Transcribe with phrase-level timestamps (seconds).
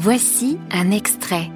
[0.00, 1.50] Voici un extrait,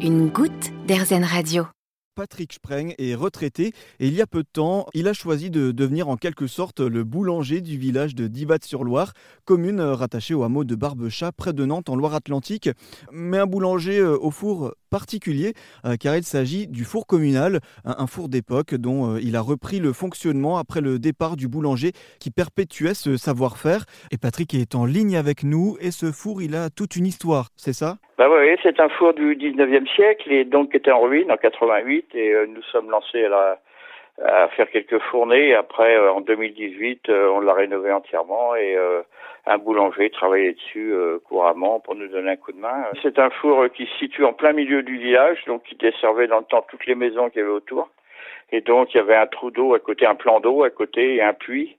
[0.00, 1.66] une goutte d'Airzen Radio.
[2.14, 5.72] Patrick Spreng est retraité et il y a peu de temps, il a choisi de
[5.72, 9.12] devenir en quelque sorte le boulanger du village de Divat-sur-Loire,
[9.44, 12.70] commune rattachée au hameau de Barbechat près de Nantes en Loire-Atlantique.
[13.10, 15.52] Mais un boulanger euh, au four particulier
[15.84, 19.78] euh, car il s'agit du four communal, un four d'époque dont euh, il a repris
[19.78, 23.84] le fonctionnement après le départ du boulanger qui perpétuait ce savoir-faire.
[24.12, 27.46] Et Patrick est en ligne avec nous et ce four, il a toute une histoire,
[27.56, 27.96] c'est ça?
[28.18, 32.08] Bah oui, c'est un four du 19e siècle et donc était en ruine en 88
[32.14, 33.58] et euh, nous sommes lancés à,
[34.24, 35.54] à, faire quelques fournées.
[35.54, 38.76] Après, en 2018, on l'a rénové entièrement et
[39.46, 40.94] un boulanger travaillait dessus
[41.24, 42.86] couramment pour nous donner un coup de main.
[43.02, 46.38] C'est un four qui se situe en plein milieu du village, donc qui desservait dans
[46.38, 47.88] le temps toutes les maisons qu'il y avait autour.
[48.52, 51.16] Et donc il y avait un trou d'eau à côté, un plan d'eau à côté
[51.16, 51.76] et un puits.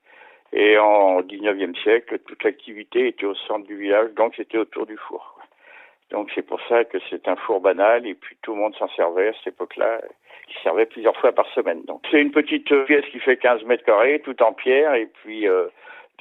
[0.52, 4.96] Et en 19e siècle, toute l'activité était au centre du village, donc c'était autour du
[4.96, 5.38] four.
[6.10, 8.88] Donc c'est pour ça que c'est un four banal et puis tout le monde s'en
[8.88, 10.00] servait à cette époque-là.
[10.48, 11.82] Il servait plusieurs fois par semaine.
[11.84, 15.48] Donc c'est une petite pièce qui fait 15 mètres carrés, tout en pierre et puis
[15.48, 15.68] euh,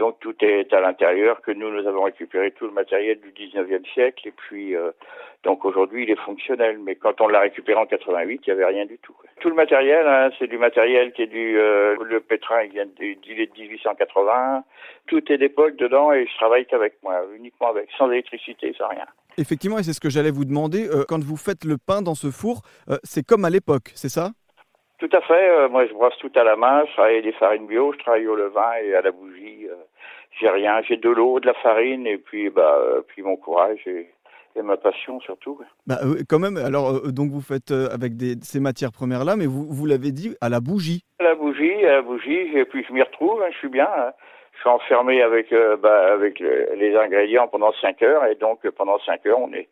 [0.02, 3.86] donc tout est à l'intérieur, que nous, nous avons récupéré tout le matériel du 19e
[3.94, 4.30] siècle.
[4.30, 4.90] Et puis, euh,
[5.44, 6.80] donc aujourd'hui, il est fonctionnel.
[6.84, 9.14] Mais quand on l'a récupéré en 88, il n'y avait rien du tout.
[9.42, 11.56] Tout le matériel, hein, c'est du matériel qui est du...
[11.60, 14.64] Euh, le pétrin, il vient de, il est de 1880.
[15.06, 19.06] Tout est d'époque dedans et je travaille qu'avec moi, uniquement avec, sans électricité, sans rien.
[19.38, 20.90] Effectivement, et c'est ce que j'allais vous demander.
[20.90, 22.64] Euh, quand vous faites le pain dans ce four,
[23.04, 24.32] c'est comme à l'époque, c'est ça?
[24.98, 25.70] Tout à fait.
[25.70, 26.86] moi, je brosse tout à la main.
[26.88, 29.68] Je travaille des farines bio, je travaille au levain et à la bougie
[30.40, 33.86] j'ai rien, j'ai de l'eau, de la farine et puis bah euh, puis mon courage
[33.88, 34.10] et,
[34.62, 35.60] ma passion surtout.
[35.88, 36.58] Bah euh, quand même.
[36.58, 40.12] Alors euh, donc vous faites avec des, ces matières premières là, mais vous vous l'avez
[40.12, 41.04] dit à la bougie.
[41.20, 43.42] À la bougie, à la bougie et puis je m'y retrouve.
[43.42, 43.88] Hein, je suis bien.
[43.98, 44.12] Hein.
[44.54, 49.26] Je suis enfermé avec bah, avec les ingrédients pendant 5 heures et donc pendant 5
[49.26, 49.70] heures on est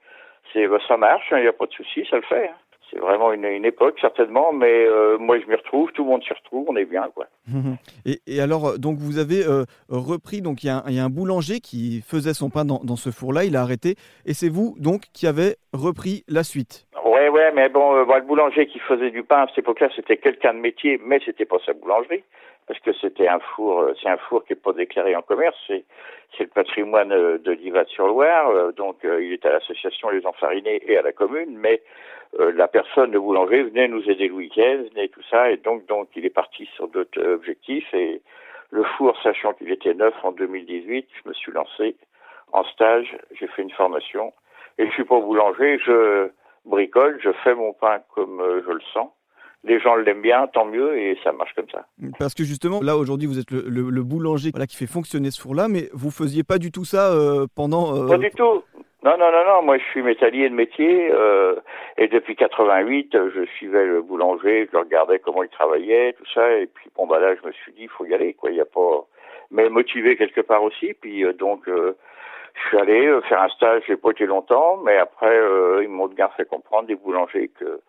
[0.54, 1.28] c'est bah, ça marche.
[1.32, 2.50] Il n'y a pas de souci, ça le fait
[2.92, 6.24] c'est vraiment une, une, époque certainement, mais euh, moi je m'y retrouve, tout le monde
[6.24, 7.28] s'y retrouve, on est bien quoi.
[8.06, 11.10] et, et, alors euh, donc vous avez euh, repris donc il y, y, a un
[11.10, 14.76] boulanger qui faisait son pain dans, dans ce four-là, il a arrêté et c'est vous
[14.80, 16.88] donc qui avez repris la suite.
[17.06, 20.54] Ouais ouais, mais bon, le boulanger qui faisait du pain à cette époque-là, c'était quelqu'un
[20.54, 22.24] de métier, mais c'était pas sa boulangerie
[22.68, 25.84] parce que c'était un four, c'est un four qui est pas déclaré en commerce, c'est
[26.40, 31.58] le patrimoine de Livat-sur-Loire, donc il est à l'association Les Enfarinés et à la commune,
[31.58, 31.82] mais
[32.40, 35.86] euh, la personne, de boulanger, venait nous aider le week-end, venait tout ça, et donc,
[35.88, 37.92] donc il est parti sur d'autres objectifs.
[37.94, 38.22] Et
[38.70, 41.96] le four, sachant qu'il était neuf en 2018, je me suis lancé
[42.52, 44.32] en stage, j'ai fait une formation,
[44.78, 46.30] et je suis pas boulanger, je
[46.66, 49.10] bricole, je fais mon pain comme euh, je le sens.
[49.66, 51.86] Les gens l'aiment bien, tant mieux, et ça marche comme ça.
[52.18, 55.90] Parce que justement, là aujourd'hui, vous êtes le, boulanger qui fait fonctionner ce four-là, mais
[55.92, 58.08] vous faisiez pas du tout ça euh, pendant.
[58.08, 58.64] Pas du tout.
[59.04, 59.62] Non, non, non, non.
[59.64, 61.56] Moi, je suis métallier de métier euh,
[61.98, 66.52] et depuis 88, je suivais le boulanger, je regardais comment il travaillait, tout ça.
[66.58, 68.52] Et puis, bon, bah là, je me suis dit, il faut y aller, quoi.
[68.52, 69.08] Il y a pas,
[69.52, 70.94] mais motivé quelque part aussi.
[71.00, 71.96] Puis euh, donc, euh,
[72.62, 73.84] je suis allé euh, faire un stage.
[73.88, 75.36] J'ai pas été longtemps, mais après,
[75.82, 77.82] ils m'ont bien fait comprendre des boulangers que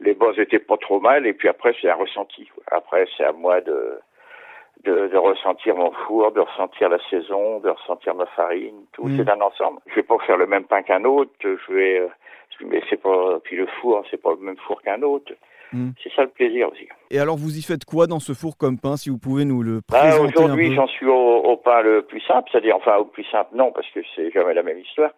[0.00, 1.26] les bosses étaient pas trop mal.
[1.26, 2.48] Et puis après, c'est un ressenti.
[2.70, 3.98] Après, c'est à moi de
[4.84, 9.06] de, de, ressentir mon four, de ressentir la saison, de ressentir ma farine, tout.
[9.06, 9.16] Mm.
[9.16, 9.80] C'est un ensemble.
[9.88, 11.32] Je vais pas faire le même pain qu'un autre.
[11.42, 12.08] Je vais, euh,
[12.60, 13.40] mais c'est pas.
[13.42, 15.32] Puis le four, c'est pas le même four qu'un autre.
[15.72, 15.90] Mm.
[16.02, 16.88] C'est ça le plaisir aussi.
[17.10, 19.62] Et alors, vous y faites quoi dans ce four comme pain, si vous pouvez nous
[19.62, 23.04] le bah, présenter Aujourd'hui, j'en suis au, au, pain le plus simple, c'est-à-dire, enfin, au
[23.04, 25.10] plus simple, non, parce que c'est jamais la même histoire.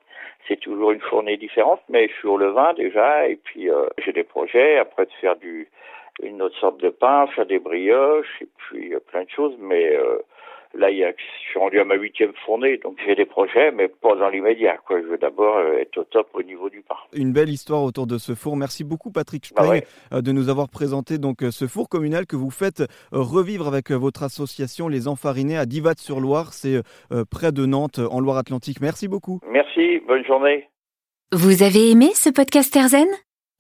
[0.49, 4.13] C'est toujours une fournée différente, mais je suis au levain déjà, et puis euh, j'ai
[4.13, 5.69] des projets après de faire du
[6.23, 9.55] une autre sorte de pain, faire des brioches et puis euh, plein de choses.
[9.61, 10.19] Mais euh,
[10.75, 13.71] là, il y a, je suis rendu à ma huitième fournée, donc j'ai des projets,
[13.73, 14.79] mais pas dans l'immédiat.
[14.87, 15.01] Quoi.
[15.01, 16.97] Je veux d'abord euh, être au top au niveau du pain.
[17.15, 18.57] Une belle histoire autour de ce four.
[18.57, 22.83] Merci beaucoup, Patrick bah de nous avoir présenté donc ce four communal que vous faites
[23.13, 26.53] revivre avec votre association Les Enfarinés à Divat-sur-Loire.
[26.53, 26.83] C'est
[27.31, 28.81] près de Nantes, en Loire-Atlantique.
[28.81, 29.41] Merci beaucoup.
[29.51, 30.01] Merci.
[30.07, 30.69] Bonne journée.
[31.33, 33.07] Vous avez aimé ce podcast Erzen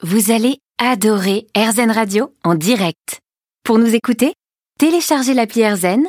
[0.02, 3.20] Vous allez adorer AirZen Radio en direct.
[3.64, 4.32] Pour nous écouter,
[4.78, 6.08] téléchargez l'appli AirZen